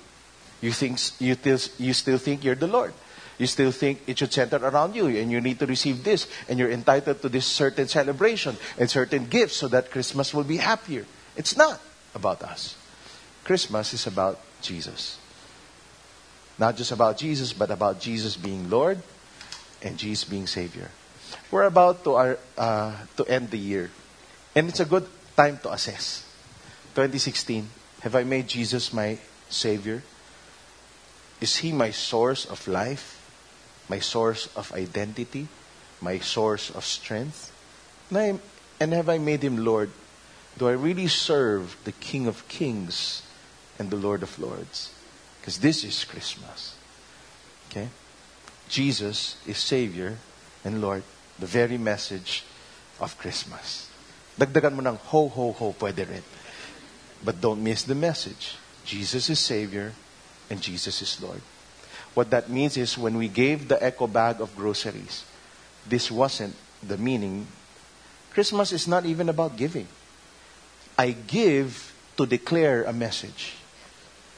You 0.62 0.72
think 0.72 0.98
you 1.20 1.36
still, 1.36 1.60
you 1.77 1.94
still 1.94 2.18
think 2.18 2.44
you're 2.44 2.56
the 2.56 2.68
Lord. 2.68 2.94
You 3.38 3.48
still 3.48 3.72
think 3.72 4.01
it 4.08 4.20
should 4.20 4.32
center 4.32 4.58
around 4.58 4.96
you 4.96 5.08
and 5.08 5.32
you 5.32 5.42
need 5.42 5.60
to 5.60 5.65
receive 5.65 6.03
this 6.03 6.27
and 6.48 6.60
you're 6.60 6.72
entitled 6.72 7.22
to 7.22 7.30
this 7.30 7.46
certain 7.46 7.88
celebration 7.88 8.56
and 8.77 8.89
certain 8.89 9.25
gifts 9.25 9.58
so 9.58 9.68
that 9.70 9.92
Christmas 9.92 10.34
will 10.34 10.44
be 10.44 10.58
happier. 10.58 11.06
It's 11.36 11.58
not 11.58 11.82
about 12.13 12.44
us. 12.44 12.75
Christmas 13.44 13.94
is 13.94 14.08
about 14.08 14.39
Jesus. 14.62 15.18
Not 16.58 16.77
just 16.77 16.92
about 16.92 17.18
Jesus, 17.18 17.51
but 17.51 17.72
about 17.72 18.00
Jesus 18.00 18.38
being 18.38 18.70
Lord 18.70 19.00
and 19.82 19.98
Jesus 19.98 20.24
being 20.24 20.48
Savior. 20.48 20.89
We're 21.50 21.63
about 21.63 22.03
to, 22.03 22.13
our, 22.13 22.38
uh, 22.58 22.96
to 23.18 23.25
end 23.25 23.50
the 23.50 23.58
year. 23.58 23.89
And 24.56 24.70
it's 24.70 24.80
a 24.80 24.86
good 24.86 25.08
time 25.36 25.58
to 25.63 25.74
assess. 25.74 26.24
2016, 26.96 27.68
have 28.03 28.15
I 28.15 28.24
made 28.24 28.51
Jesus 28.51 28.91
my 28.91 29.17
Savior? 29.50 30.03
Is 31.39 31.63
He 31.63 31.72
my 31.72 31.91
source 31.91 32.43
of 32.45 32.67
life? 32.67 33.19
My 33.88 34.00
source 34.00 34.51
of 34.55 34.72
identity? 34.74 35.48
My 36.01 36.19
source 36.19 36.69
of 36.69 36.83
strength? 36.83 37.51
And, 38.12 38.39
have 38.79 39.07
I 39.07 39.17
made 39.17 39.41
Him 39.41 39.63
Lord? 39.63 39.89
Do 40.57 40.67
I 40.67 40.75
really 40.75 41.07
serve 41.07 41.77
the 41.86 41.93
King 41.93 42.27
of 42.27 42.45
Kings 42.48 43.24
and 43.79 43.89
the 43.89 43.95
Lord 43.95 44.22
of 44.22 44.38
Lords? 44.38 44.91
Because 45.39 45.60
this 45.60 45.83
is 45.83 46.03
Christmas. 46.03 46.75
Okay? 47.72 47.88
Jesus 48.67 49.38
is 49.48 49.57
Savior 49.57 50.17
and 50.63 50.81
Lord. 50.81 51.03
The 51.39 51.48
very 51.48 51.77
message 51.77 52.43
of 53.00 53.17
Christmas. 53.17 53.89
Dagdagan 54.38 54.75
mo 54.75 54.83
ng 54.83 55.00
ho, 55.07 55.27
ho, 55.29 55.51
ho, 55.51 55.75
pwede 55.79 56.03
rin. 56.03 56.24
But 57.24 57.42
don't 57.42 57.63
miss 57.63 57.84
the 57.84 57.96
message. 57.96 58.56
Jesus 58.86 59.30
is 59.30 59.39
Savior 59.39 59.94
and 60.50 60.62
Jesus 60.62 61.01
is 61.01 61.22
Lord. 61.22 61.42
What 62.13 62.30
that 62.30 62.50
means 62.50 62.77
is 62.77 62.98
when 62.98 63.18
we 63.18 63.27
gave 63.27 63.68
the 63.68 63.84
eco 63.86 64.08
bag 64.08 64.42
of 64.42 64.56
groceries, 64.56 65.25
this 65.88 66.12
wasn't 66.12 66.56
the 66.82 66.98
meaning. 66.98 67.48
Christmas 68.32 68.72
is 68.72 68.88
not 68.88 69.06
even 69.06 69.30
about 69.30 69.58
giving. 69.58 69.88
I 70.98 71.12
give 71.12 71.94
to 72.18 72.25
declare 72.25 72.84
a 72.84 72.94
message. 72.94 73.56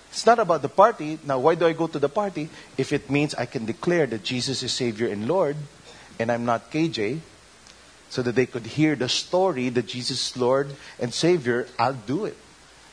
It's 0.10 0.26
not 0.26 0.40
about 0.40 0.62
the 0.62 0.70
party. 0.70 1.20
Now, 1.26 1.40
why 1.40 1.56
do 1.56 1.66
I 1.66 1.74
go 1.74 1.88
to 1.88 2.00
the 2.00 2.08
party? 2.08 2.50
If 2.78 2.94
it 2.94 3.10
means 3.10 3.36
I 3.36 3.46
can 3.46 3.66
declare 3.66 4.06
that 4.08 4.24
Jesus 4.24 4.64
is 4.64 4.72
Savior 4.72 5.10
and 5.10 5.28
Lord, 5.28 5.58
and 6.18 6.32
I'm 6.32 6.46
not 6.46 6.72
KJ, 6.72 7.20
so 8.10 8.22
that 8.22 8.36
they 8.36 8.46
could 8.46 8.66
hear 8.66 8.96
the 8.96 9.10
story 9.10 9.68
that 9.70 9.88
Jesus 9.88 10.32
is 10.32 10.38
Lord 10.38 10.74
and 11.00 11.14
Savior, 11.14 11.68
I'll 11.78 12.00
do 12.00 12.24
it. 12.24 12.38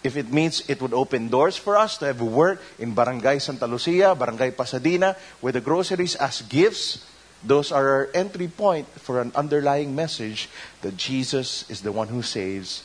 If 0.02 0.16
it 0.16 0.32
means 0.32 0.66
it 0.66 0.82
would 0.82 0.92
open 0.92 1.28
doors 1.28 1.56
for 1.56 1.76
us 1.78 1.98
to 1.98 2.06
have 2.06 2.20
work 2.20 2.60
in 2.78 2.94
Barangay 2.94 3.38
Santa 3.38 3.66
Lucia, 3.66 4.14
Barangay 4.18 4.50
Pasadena, 4.50 5.16
where 5.40 5.52
the 5.52 5.62
groceries 5.62 6.16
as 6.16 6.42
gifts, 6.42 7.06
those 7.42 7.70
are 7.70 7.88
our 7.88 8.08
entry 8.14 8.48
point 8.48 8.86
for 8.98 9.20
an 9.22 9.30
underlying 9.34 9.94
message 9.94 10.48
that 10.82 10.96
Jesus 10.96 11.68
is 11.70 11.82
the 11.82 11.92
one 11.92 12.08
who 12.08 12.22
saves 12.22 12.82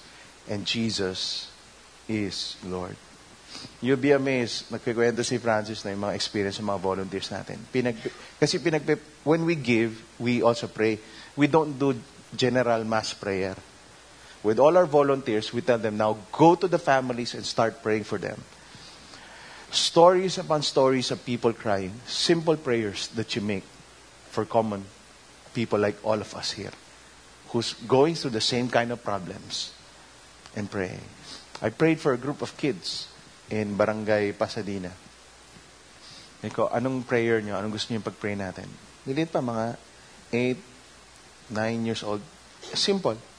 and 0.50 0.66
Jesus 0.66 1.50
is 2.08 2.56
Lord. 2.64 2.96
You'll 3.82 4.02
be 4.02 4.14
amazed. 4.14 4.70
Nagkikwento 4.70 5.26
si 5.26 5.38
Francis 5.42 5.82
na 5.86 5.94
yung 5.94 6.06
mga 6.06 6.18
experience 6.18 6.62
ng 6.62 6.70
mga 6.70 6.82
volunteers 6.82 7.30
natin. 7.34 7.58
Pinag, 7.74 7.98
kasi 8.38 8.62
pinag, 8.62 8.86
when 9.26 9.46
we 9.46 9.58
give, 9.58 9.98
we 10.22 10.42
also 10.46 10.70
pray. 10.70 11.02
We 11.34 11.50
don't 11.50 11.78
do 11.78 11.98
general 12.34 12.86
mass 12.86 13.14
prayer. 13.14 13.58
With 14.48 14.64
all 14.64 14.80
our 14.80 14.88
volunteers, 14.88 15.52
we 15.52 15.60
tell 15.60 15.76
them 15.76 16.00
now, 16.00 16.16
go 16.32 16.56
to 16.56 16.72
the 16.72 16.80
families 16.80 17.36
and 17.36 17.44
start 17.44 17.84
praying 17.84 18.08
for 18.08 18.16
them. 18.16 18.40
Stories 19.76 20.40
upon 20.40 20.64
stories 20.64 21.12
of 21.12 21.20
people 21.28 21.52
crying. 21.52 21.92
Simple 22.08 22.56
prayers 22.56 23.12
that 23.20 23.36
you 23.36 23.44
make 23.44 23.68
for 24.32 24.48
common 24.48 24.88
people 25.52 25.84
like 25.84 26.00
all 26.00 26.16
of 26.16 26.32
us 26.32 26.56
here 26.56 26.72
who's 27.52 27.76
going 27.92 28.16
through 28.16 28.32
the 28.32 28.40
same 28.40 28.72
kind 28.72 28.96
of 28.96 29.04
problems 29.04 29.76
and 30.56 30.72
praying. 30.72 31.04
I 31.60 31.68
prayed 31.68 32.00
for 32.00 32.16
a 32.16 32.18
group 32.18 32.40
of 32.40 32.56
kids 32.56 33.12
in 33.52 33.76
Barangay 33.76 34.32
Pasadena. 34.32 34.96
Iko, 36.40 36.72
anong 36.72 37.04
prayer 37.04 37.44
nyo? 37.44 37.60
Anong 37.60 37.76
gusto 37.76 37.92
nyo 37.92 38.00
pag-pray 38.00 38.40
natin? 38.40 38.72
Nilit 39.04 39.28
pa, 39.28 39.44
mga 39.44 39.76
8, 40.32 40.56
9 41.52 41.84
years 41.84 42.00
old. 42.08 42.24
Simple. 42.64 43.37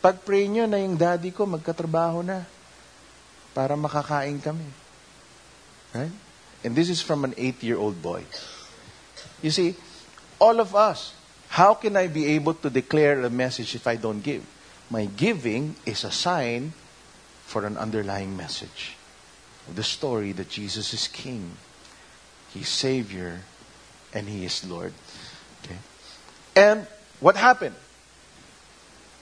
Pag-pray 0.00 0.48
nyo 0.48 0.64
na 0.64 0.80
yung 0.80 0.96
daddy 0.96 1.28
ko 1.28 1.44
magkatrabaho 1.44 2.24
na 2.24 2.48
para 3.52 3.76
makakain 3.76 4.40
kami. 4.40 4.64
Right? 5.92 6.12
And 6.64 6.72
this 6.72 6.88
is 6.88 7.04
from 7.04 7.24
an 7.24 7.36
8-year-old 7.36 8.00
boy. 8.00 8.24
You 9.44 9.50
see, 9.52 9.76
all 10.40 10.60
of 10.60 10.72
us, 10.76 11.12
how 11.48 11.74
can 11.74 11.96
I 11.96 12.08
be 12.08 12.32
able 12.36 12.54
to 12.64 12.70
declare 12.70 13.20
a 13.20 13.30
message 13.30 13.74
if 13.74 13.86
I 13.86 13.96
don't 13.96 14.20
give? 14.24 14.44
My 14.88 15.04
giving 15.04 15.76
is 15.84 16.04
a 16.04 16.10
sign 16.10 16.72
for 17.44 17.66
an 17.66 17.76
underlying 17.76 18.36
message 18.36 18.96
of 19.68 19.76
the 19.76 19.82
story 19.82 20.32
that 20.32 20.48
Jesus 20.48 20.94
is 20.94 21.08
King, 21.08 21.56
He's 22.54 22.68
Savior, 22.68 23.40
and 24.14 24.28
He 24.28 24.44
is 24.44 24.64
Lord. 24.64 24.92
Okay? 25.64 25.78
And 26.56 26.86
what 27.20 27.36
happened? 27.36 27.74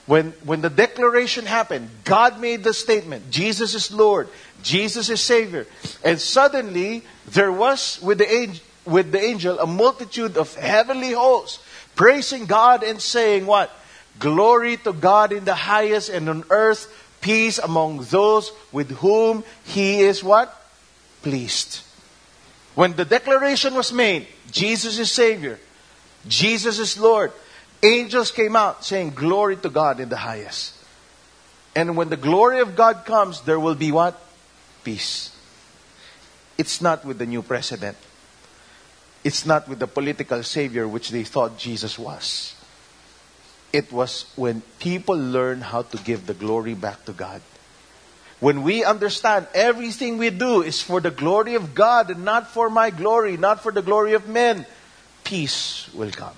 When, 0.09 0.33
when 0.43 0.63
the 0.63 0.71
declaration 0.71 1.45
happened, 1.45 1.91
God 2.05 2.41
made 2.41 2.65
the 2.65 2.73
statement, 2.73 3.31
Jesus 3.31 3.75
is 3.75 3.93
Lord, 3.93 4.29
Jesus 4.63 5.11
is 5.11 5.21
Savior. 5.21 5.67
And 6.03 6.19
suddenly, 6.19 7.05
there 7.27 7.53
was 7.53 8.01
with 8.01 8.17
the, 8.17 8.33
angel, 8.33 8.65
with 8.87 9.13
the 9.13 9.21
angel 9.21 9.59
a 9.59 9.67
multitude 9.67 10.39
of 10.39 10.55
heavenly 10.55 11.13
hosts 11.13 11.63
praising 11.95 12.47
God 12.47 12.83
and 12.83 13.03
saying 13.03 13.45
what? 13.45 13.71
Glory 14.19 14.79
to 14.79 14.95
God 14.95 15.31
in 15.31 15.45
the 15.45 15.55
highest 15.55 16.09
and 16.09 16.27
on 16.31 16.45
earth 16.49 16.89
peace 17.21 17.59
among 17.59 17.99
those 18.05 18.51
with 18.73 18.91
whom 19.05 19.45
he 19.65 20.01
is 20.01 20.25
what? 20.25 20.49
Pleased. 21.21 21.83
When 22.75 22.95
the 22.95 23.05
declaration 23.05 23.75
was 23.75 23.93
made, 23.93 24.27
Jesus 24.51 24.99
is 24.99 25.11
Savior, 25.11 25.59
Jesus 26.27 26.79
is 26.79 26.97
Lord, 26.99 27.31
angels 27.83 28.31
came 28.31 28.57
out 28.57 28.85
saying, 28.85 29.11
Glory 29.11 29.57
to 29.57 29.69
God 29.69 30.01
in 30.01 30.09
the 30.09 30.17
highest. 30.17 30.75
And 31.75 31.97
when 31.97 32.09
the 32.09 32.17
glory 32.17 32.61
of 32.61 32.75
God 32.75 33.05
comes, 33.05 33.43
there 33.43 33.61
will 33.61 33.75
be 33.75 33.93
what? 33.93 34.21
Peace. 34.85 35.35
It's 36.57 36.81
not 36.81 37.05
with 37.05 37.19
the 37.19 37.27
new 37.27 37.43
president. 37.43 37.97
It's 39.23 39.47
not 39.47 39.69
with 39.69 39.79
the 39.79 39.87
political 39.87 40.43
savior 40.43 40.89
which 40.89 41.11
they 41.11 41.25
thought 41.25 41.59
Jesus 41.59 41.99
was 41.99 42.55
it 43.73 43.93
was 43.93 44.31
when 44.37 44.63
people 44.81 45.17
learn 45.17 45.61
how 45.61 45.83
to 45.83 45.97
give 45.99 46.27
the 46.27 46.35
glory 46.35 46.75
back 46.75 47.05
to 47.05 47.13
God. 47.13 47.43
When 48.41 48.63
we 48.63 48.85
understand 48.85 49.49
everything 49.53 50.17
we 50.17 50.31
do 50.31 50.63
is 50.63 50.81
for 50.81 51.01
the 51.01 51.11
glory 51.11 51.55
of 51.55 51.75
God 51.75 52.11
and 52.11 52.25
not 52.25 52.49
for 52.49 52.71
my 52.71 52.91
glory, 52.91 53.37
not 53.37 53.63
for 53.63 53.73
the 53.73 53.83
glory 53.83 54.15
of 54.15 54.29
men, 54.29 54.65
peace 55.25 55.91
will 55.93 56.11
come. 56.11 56.37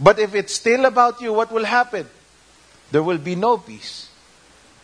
But 0.00 0.18
if 0.18 0.34
it's 0.34 0.54
still 0.54 0.84
about 0.84 1.20
you, 1.20 1.32
what 1.32 1.52
will 1.52 1.64
happen? 1.64 2.06
There 2.90 3.02
will 3.02 3.18
be 3.18 3.34
no 3.34 3.58
peace. 3.58 4.08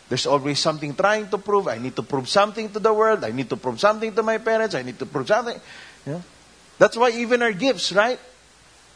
There's 0.09 0.25
always 0.25 0.59
something 0.59 0.95
trying 0.95 1.29
to 1.29 1.37
prove. 1.37 1.67
I 1.67 1.77
need 1.77 1.95
to 1.95 2.03
prove 2.03 2.27
something 2.27 2.69
to 2.73 2.79
the 2.79 2.93
world. 2.93 3.23
I 3.23 3.31
need 3.31 3.49
to 3.49 3.57
prove 3.57 3.79
something 3.79 4.13
to 4.15 4.23
my 4.23 4.39
parents. 4.39 4.73
I 4.73 4.81
need 4.81 4.97
to 4.97 5.05
prove 5.05 5.27
something. 5.27 5.59
You 6.05 6.11
know? 6.13 6.23
That's 6.79 6.97
why 6.97 7.11
even 7.11 7.43
our 7.43 7.53
gifts, 7.53 7.91
right? 7.93 8.19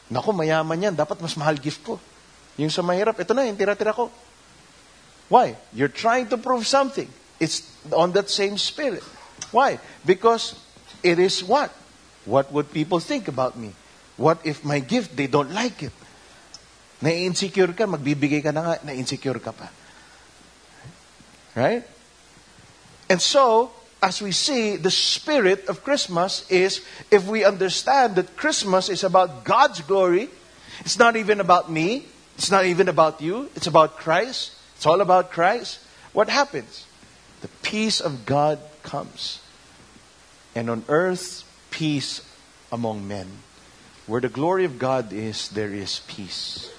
Naku, 0.09 0.33
mayaman 0.33 0.81
yan. 0.81 0.95
Dapat 0.97 1.21
mas 1.21 1.37
mahal 1.37 1.55
gift 1.61 1.85
ko. 1.85 1.99
Yung 2.57 2.69
sa 2.69 2.81
mahirap, 2.81 3.19
ito 3.19 3.33
na, 3.33 3.45
yung 3.45 3.57
tira-tira 3.57 3.93
ko. 3.93 4.09
Why? 5.29 5.55
You're 5.73 5.93
trying 5.93 6.29
to 6.29 6.37
prove 6.37 6.65
something. 6.65 7.09
It's 7.39 7.61
on 7.93 8.13
that 8.13 8.29
same 8.29 8.57
spirit. 8.57 9.03
Why? 9.51 9.77
Because 10.05 10.57
it 11.01 11.19
is 11.19 11.43
what? 11.43 11.69
What 12.25 12.49
would 12.53 12.73
people 12.73 12.99
think 12.99 13.27
about 13.27 13.57
me? 13.57 13.73
What 14.17 14.41
if 14.45 14.65
my 14.65 14.79
gift, 14.79 15.17
they 15.17 15.27
don't 15.27 15.53
like 15.53 15.83
it? 15.83 15.93
Na-insecure 17.03 17.75
ka, 17.75 17.83
magbibigay 17.83 18.39
ka 18.39 18.55
na 18.55 18.63
nga, 18.63 18.75
na-insecure 18.87 19.43
ka 19.43 19.51
pa. 19.51 19.67
Right? 21.51 21.83
And 23.11 23.19
so, 23.19 23.75
as 24.01 24.21
we 24.23 24.31
see, 24.31 24.79
the 24.79 24.89
spirit 24.89 25.67
of 25.67 25.83
Christmas 25.83 26.47
is 26.49 26.79
if 27.11 27.27
we 27.27 27.43
understand 27.43 28.15
that 28.15 28.39
Christmas 28.39 28.87
is 28.87 29.03
about 29.03 29.43
God's 29.43 29.81
glory, 29.81 30.29
it's 30.79 30.97
not 30.97 31.15
even 31.15 31.43
about 31.43 31.69
me, 31.69 32.07
it's 32.35 32.49
not 32.49 32.65
even 32.65 32.87
about 32.87 33.21
you, 33.21 33.51
it's 33.55 33.67
about 33.67 33.97
Christ, 33.99 34.55
it's 34.75 34.85
all 34.85 35.01
about 35.01 35.31
Christ. 35.31 35.79
What 36.13 36.29
happens? 36.29 36.87
The 37.41 37.51
peace 37.61 37.99
of 37.99 38.25
God 38.25 38.59
comes. 38.83 39.43
And 40.55 40.69
on 40.69 40.85
earth, 40.87 41.43
peace 41.69 42.23
among 42.71 43.07
men. 43.07 43.27
Where 44.07 44.21
the 44.21 44.29
glory 44.29 44.63
of 44.63 44.79
God 44.79 45.11
is, 45.11 45.49
there 45.49 45.73
is 45.73 46.01
peace. 46.07 46.71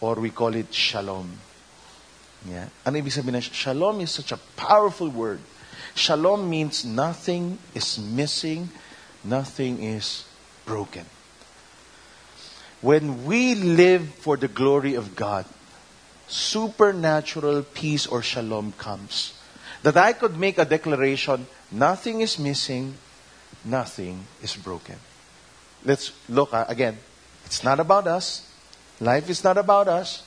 Or 0.00 0.14
we 0.14 0.30
call 0.30 0.54
it 0.54 0.72
shalom. 0.72 1.30
Yeah. 2.48 2.68
Ano 2.84 2.98
ibig 2.98 3.12
sabihin 3.12 3.32
na 3.32 3.40
shalom 3.40 4.00
is 4.00 4.10
such 4.10 4.32
a 4.32 4.38
powerful 4.56 5.08
word. 5.08 5.40
Shalom 5.94 6.48
means 6.48 6.84
nothing 6.84 7.58
is 7.74 7.98
missing, 7.98 8.68
nothing 9.24 9.82
is 9.82 10.24
broken. 10.64 11.06
When 12.82 13.24
we 13.24 13.54
live 13.54 14.14
for 14.20 14.36
the 14.36 14.48
glory 14.48 14.94
of 14.94 15.16
God, 15.16 15.46
supernatural 16.28 17.62
peace 17.62 18.06
or 18.06 18.22
shalom 18.22 18.72
comes. 18.72 19.32
That 19.82 19.96
I 19.96 20.12
could 20.12 20.36
make 20.36 20.58
a 20.58 20.64
declaration, 20.64 21.46
nothing 21.70 22.20
is 22.20 22.38
missing, 22.38 22.94
nothing 23.64 24.26
is 24.42 24.56
broken. 24.56 24.96
Let's 25.84 26.12
look 26.28 26.52
uh, 26.52 26.64
again. 26.68 26.98
It's 27.44 27.62
not 27.62 27.78
about 27.78 28.06
us. 28.06 28.45
Life 29.00 29.28
is 29.28 29.44
not 29.44 29.58
about 29.58 29.88
us. 29.88 30.22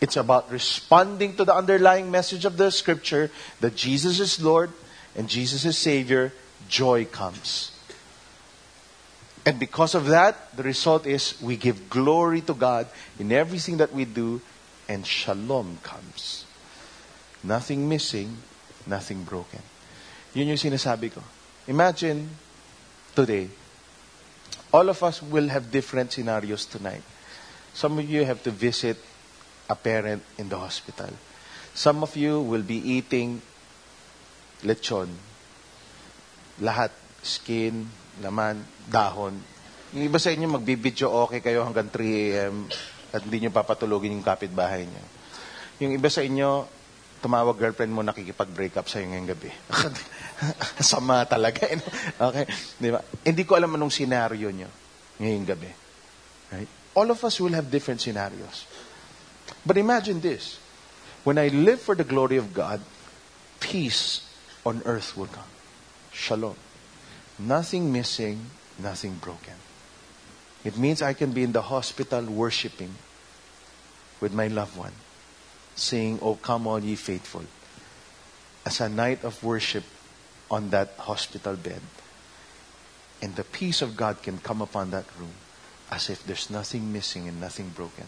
It's 0.00 0.16
about 0.16 0.50
responding 0.50 1.36
to 1.36 1.44
the 1.44 1.54
underlying 1.54 2.10
message 2.10 2.44
of 2.44 2.56
the 2.56 2.70
scripture 2.70 3.30
that 3.60 3.76
Jesus 3.76 4.18
is 4.18 4.42
Lord 4.42 4.70
and 5.14 5.28
Jesus 5.28 5.64
is 5.64 5.78
Savior. 5.78 6.32
Joy 6.68 7.04
comes. 7.04 7.70
And 9.44 9.58
because 9.58 9.94
of 9.94 10.06
that, 10.06 10.56
the 10.56 10.62
result 10.62 11.06
is 11.06 11.40
we 11.42 11.56
give 11.56 11.90
glory 11.90 12.40
to 12.42 12.54
God 12.54 12.86
in 13.18 13.32
everything 13.32 13.78
that 13.78 13.92
we 13.92 14.04
do, 14.04 14.40
and 14.88 15.06
shalom 15.06 15.78
comes. 15.82 16.46
Nothing 17.42 17.88
missing, 17.88 18.36
nothing 18.86 19.24
broken. 19.24 19.58
Yun 20.34 20.54
yung 20.54 20.56
sinasabi 20.56 21.10
ko. 21.12 21.22
Imagine 21.66 22.30
today, 23.14 23.50
all 24.72 24.88
of 24.88 25.02
us 25.02 25.22
will 25.22 25.48
have 25.48 25.70
different 25.70 26.12
scenarios 26.12 26.64
tonight. 26.66 27.02
Some 27.72 27.98
of 27.98 28.06
you 28.08 28.24
have 28.28 28.44
to 28.44 28.52
visit 28.52 29.00
a 29.68 29.76
parent 29.76 30.22
in 30.36 30.48
the 30.48 30.60
hospital. 30.60 31.08
Some 31.72 32.04
of 32.04 32.12
you 32.16 32.40
will 32.40 32.62
be 32.62 32.76
eating 32.76 33.40
lechon. 34.62 35.08
Lahat. 36.60 36.92
Skin, 37.22 37.86
laman, 38.18 38.66
dahon. 38.90 39.38
Yung 39.94 40.04
iba 40.10 40.18
sa 40.18 40.34
inyo, 40.34 40.58
magbibidyo 40.58 41.06
okay 41.06 41.38
kayo 41.38 41.62
hanggang 41.62 41.86
3 41.86 42.02
a.m. 42.02 42.66
at 43.14 43.22
hindi 43.22 43.46
nyo 43.46 43.54
papatulogin 43.54 44.18
yung 44.18 44.26
kapitbahay 44.26 44.90
nyo. 44.90 45.04
Yung 45.78 45.94
iba 45.94 46.10
sa 46.10 46.26
inyo, 46.26 46.66
tumawag 47.22 47.54
girlfriend 47.54 47.94
mo, 47.94 48.02
nakikipag-break 48.02 48.74
up 48.74 48.90
sa'yo 48.90 49.06
ngayong 49.06 49.30
gabi. 49.30 49.54
Sama 50.82 51.22
talaga. 51.30 51.62
Eh, 51.70 51.78
okay? 52.18 52.44
Di 52.82 52.90
ba? 52.90 52.98
Hindi 53.22 53.46
ko 53.46 53.54
alam 53.54 53.78
anong 53.78 53.94
scenario 53.94 54.50
nyo 54.50 54.66
ngayong 55.22 55.46
gabi. 55.46 55.70
Right? 56.50 56.81
All 56.94 57.10
of 57.10 57.24
us 57.24 57.40
will 57.40 57.52
have 57.52 57.70
different 57.70 58.00
scenarios. 58.00 58.66
But 59.64 59.78
imagine 59.78 60.20
this. 60.20 60.58
When 61.24 61.38
I 61.38 61.48
live 61.48 61.80
for 61.80 61.94
the 61.94 62.04
glory 62.04 62.36
of 62.36 62.52
God, 62.52 62.80
peace 63.60 64.28
on 64.66 64.82
earth 64.84 65.16
will 65.16 65.26
come. 65.26 65.44
Shalom. 66.12 66.56
Nothing 67.38 67.92
missing, 67.92 68.46
nothing 68.78 69.14
broken. 69.14 69.54
It 70.64 70.76
means 70.76 71.00
I 71.00 71.14
can 71.14 71.32
be 71.32 71.42
in 71.42 71.52
the 71.52 71.62
hospital 71.62 72.24
worshiping 72.24 72.94
with 74.20 74.32
my 74.32 74.48
loved 74.48 74.76
one, 74.76 74.92
saying, 75.74 76.18
Oh, 76.22 76.36
come 76.36 76.66
all 76.66 76.78
ye 76.78 76.94
faithful, 76.94 77.44
as 78.66 78.80
a 78.80 78.88
night 78.88 79.24
of 79.24 79.42
worship 79.42 79.84
on 80.50 80.70
that 80.70 80.94
hospital 80.98 81.56
bed. 81.56 81.80
And 83.22 83.34
the 83.34 83.44
peace 83.44 83.82
of 83.82 83.96
God 83.96 84.22
can 84.22 84.38
come 84.38 84.60
upon 84.60 84.90
that 84.90 85.06
room 85.18 85.34
as 85.92 86.08
if 86.08 86.24
there's 86.24 86.48
nothing 86.48 86.90
missing 86.90 87.28
and 87.28 87.38
nothing 87.38 87.68
broken. 87.68 88.06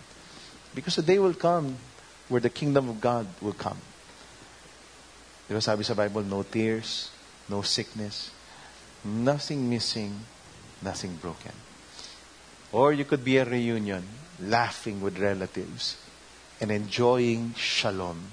Because 0.75 0.97
the 0.97 1.03
day 1.03 1.19
will 1.19 1.35
come 1.35 1.77
where 2.29 2.41
the 2.41 2.49
kingdom 2.49 2.89
of 2.89 2.99
God 2.99 3.27
will 3.43 3.53
come. 3.53 3.77
Diba 5.49 5.63
sabi 5.63 5.85
sa 5.85 5.93
Bible, 5.93 6.23
no 6.25 6.43
tears, 6.43 7.11
no 7.51 7.61
sickness, 7.61 8.33
nothing 9.05 9.69
missing, 9.69 10.17
nothing 10.81 11.15
broken. 11.17 11.53
Or 12.73 12.95
you 12.95 13.05
could 13.05 13.23
be 13.23 13.37
a 13.37 13.45
reunion, 13.45 14.03
laughing 14.41 15.03
with 15.03 15.21
relatives 15.21 16.01
and 16.63 16.73
enjoying 16.73 17.53
shalom. 17.55 18.33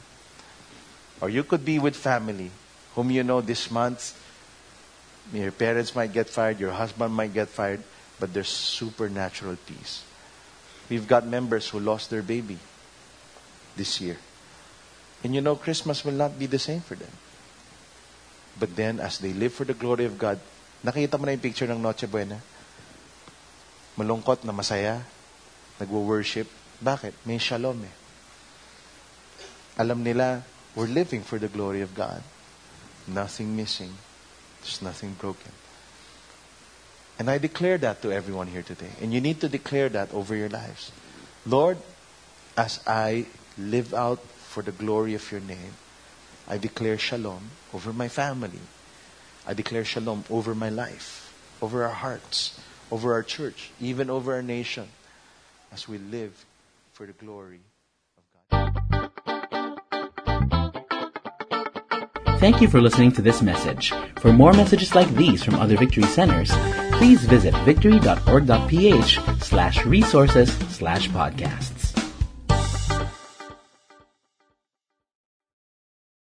Or 1.19 1.29
you 1.29 1.43
could 1.43 1.65
be 1.65 1.77
with 1.77 1.97
family, 1.97 2.49
whom 2.95 3.11
you 3.11 3.23
know 3.23 3.41
this 3.41 3.69
month, 3.69 4.15
your 5.33 5.51
parents 5.51 5.93
might 5.93 6.13
get 6.13 6.29
fired, 6.29 6.59
your 6.59 6.71
husband 6.71 7.13
might 7.13 7.33
get 7.33 7.49
fired, 7.49 7.83
but 8.21 8.37
there's 8.37 8.53
supernatural 8.53 9.57
peace. 9.65 10.05
We've 10.93 11.09
got 11.09 11.25
members 11.25 11.65
who 11.73 11.81
lost 11.81 12.13
their 12.13 12.21
baby 12.21 12.61
this 13.75 13.97
year. 13.97 14.21
And 15.25 15.33
you 15.33 15.41
know, 15.41 15.57
Christmas 15.57 16.05
will 16.05 16.13
not 16.13 16.37
be 16.37 16.45
the 16.45 16.61
same 16.61 16.85
for 16.85 16.93
them. 16.93 17.09
But 18.59 18.75
then, 18.77 18.99
as 19.01 19.17
they 19.17 19.33
live 19.33 19.57
for 19.57 19.65
the 19.65 19.73
glory 19.73 20.05
of 20.05 20.21
God, 20.21 20.37
nakita 20.85 21.17
mo 21.17 21.25
na 21.25 21.33
yung 21.33 21.41
picture 21.41 21.65
ng 21.65 21.81
Noche 21.81 22.05
Buena? 22.05 22.37
Malungkot 23.97 24.45
na 24.45 24.53
masaya, 24.53 25.01
nagwo-worship. 25.81 26.45
Bakit? 26.77 27.25
May 27.25 27.41
shalom 27.41 27.81
eh. 27.81 27.95
Alam 29.81 30.05
nila, 30.05 30.45
we're 30.77 30.91
living 30.91 31.25
for 31.25 31.41
the 31.41 31.49
glory 31.49 31.81
of 31.81 31.97
God. 31.97 32.21
Nothing 33.09 33.57
missing. 33.57 33.89
There's 34.61 34.81
nothing 34.85 35.17
broken. 35.17 35.60
And 37.21 37.29
I 37.29 37.37
declare 37.37 37.77
that 37.77 38.01
to 38.01 38.11
everyone 38.11 38.47
here 38.47 38.63
today. 38.63 38.89
And 38.99 39.13
you 39.13 39.21
need 39.21 39.41
to 39.41 39.47
declare 39.47 39.89
that 39.89 40.11
over 40.11 40.35
your 40.35 40.49
lives. 40.49 40.91
Lord, 41.45 41.77
as 42.57 42.79
I 42.87 43.27
live 43.59 43.93
out 43.93 44.17
for 44.49 44.63
the 44.63 44.71
glory 44.71 45.13
of 45.13 45.31
your 45.31 45.41
name, 45.41 45.77
I 46.47 46.57
declare 46.57 46.97
shalom 46.97 47.51
over 47.75 47.93
my 47.93 48.07
family. 48.07 48.57
I 49.45 49.53
declare 49.53 49.85
shalom 49.85 50.23
over 50.31 50.55
my 50.55 50.69
life, 50.69 51.31
over 51.61 51.83
our 51.83 51.93
hearts, 51.93 52.59
over 52.89 53.13
our 53.13 53.21
church, 53.21 53.69
even 53.79 54.09
over 54.09 54.33
our 54.33 54.41
nation, 54.41 54.87
as 55.71 55.87
we 55.87 55.99
live 55.99 56.43
for 56.91 57.05
the 57.05 57.13
glory 57.13 57.59
of 58.17 58.23
God. 58.49 59.11
Thank 62.39 62.61
you 62.61 62.67
for 62.67 62.81
listening 62.81 63.11
to 63.11 63.21
this 63.21 63.43
message. 63.43 63.93
For 64.17 64.33
more 64.33 64.53
messages 64.53 64.95
like 64.95 65.13
these 65.13 65.43
from 65.43 65.53
other 65.59 65.77
Victory 65.77 66.05
Centers, 66.05 66.49
please 67.01 67.25
visit 67.25 67.55
victory.org.ph 67.65 69.19
slash 69.39 69.83
resources 69.87 70.53
slash 70.69 71.09
podcasts. 71.09 71.80